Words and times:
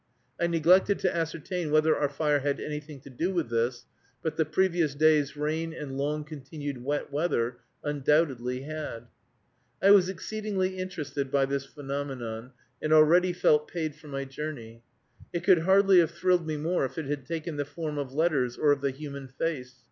I 0.39 0.47
neglected 0.47 0.97
to 0.97 1.15
ascertain 1.15 1.69
whether 1.69 1.95
our 1.95 2.09
fire 2.09 2.39
had 2.39 2.59
anything 2.59 3.01
to 3.01 3.09
do 3.11 3.31
with 3.31 3.51
this, 3.51 3.85
but 4.23 4.35
the 4.35 4.45
previous 4.45 4.95
day's 4.95 5.37
rain 5.37 5.73
and 5.73 5.95
long 5.95 6.23
continued 6.23 6.83
wet 6.83 7.11
weather 7.11 7.57
undoubtedly 7.83 8.61
had. 8.61 9.05
I 9.79 9.91
was 9.91 10.09
exceedingly 10.09 10.79
interested 10.79 11.29
by 11.29 11.45
this 11.45 11.65
phenomenon, 11.65 12.53
and 12.81 12.91
already 12.91 13.31
felt 13.31 13.67
paid 13.67 13.93
for 13.93 14.07
my 14.07 14.25
journey. 14.25 14.81
It 15.33 15.43
could 15.43 15.59
hardly 15.59 15.99
have 15.99 16.09
thrilled 16.09 16.47
me 16.47 16.57
more 16.57 16.83
if 16.83 16.97
it 16.97 17.05
had 17.05 17.27
taken 17.27 17.57
the 17.57 17.63
form 17.65 17.99
of 17.99 18.11
letters, 18.11 18.57
or 18.57 18.71
of 18.71 18.81
the 18.81 18.89
human 18.89 19.27
face. 19.27 19.75